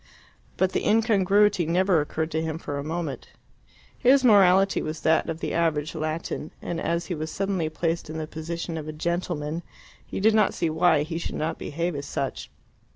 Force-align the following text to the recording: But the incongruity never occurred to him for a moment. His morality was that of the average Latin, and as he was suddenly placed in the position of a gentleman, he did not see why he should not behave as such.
But 0.57 0.71
the 0.71 0.83
incongruity 0.83 1.67
never 1.67 2.01
occurred 2.01 2.31
to 2.31 2.41
him 2.41 2.57
for 2.57 2.79
a 2.79 2.83
moment. 2.83 3.29
His 3.99 4.23
morality 4.23 4.81
was 4.81 5.01
that 5.01 5.29
of 5.29 5.41
the 5.41 5.53
average 5.53 5.93
Latin, 5.93 6.49
and 6.59 6.81
as 6.81 7.05
he 7.05 7.13
was 7.13 7.29
suddenly 7.31 7.69
placed 7.69 8.09
in 8.09 8.17
the 8.17 8.25
position 8.25 8.77
of 8.79 8.87
a 8.87 8.93
gentleman, 8.93 9.61
he 10.03 10.19
did 10.19 10.33
not 10.33 10.55
see 10.55 10.71
why 10.71 11.03
he 11.03 11.19
should 11.19 11.35
not 11.35 11.59
behave 11.59 11.95
as 11.95 12.07
such. 12.07 12.49